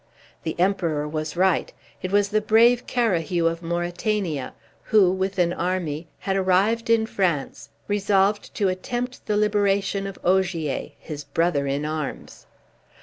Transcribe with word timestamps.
The 0.41 0.59
Emperor 0.59 1.07
was 1.07 1.37
right; 1.37 1.71
it 2.01 2.11
was 2.11 2.29
the 2.29 2.41
brave 2.41 2.87
Carahue 2.87 3.45
of 3.45 3.61
Mauritania, 3.61 4.55
who, 4.85 5.11
with 5.11 5.37
an 5.37 5.53
army, 5.53 6.07
had 6.21 6.35
arrived 6.35 6.89
in 6.89 7.05
France, 7.05 7.69
resolved 7.87 8.51
to 8.55 8.67
attempt 8.67 9.23
the 9.27 9.37
liberation 9.37 10.07
of 10.07 10.17
Ogier, 10.23 10.89
his 10.97 11.23
brother 11.23 11.67
in 11.67 11.85
arms. 11.85 12.47